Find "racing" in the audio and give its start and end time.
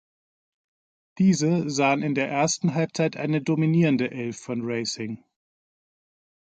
4.63-5.23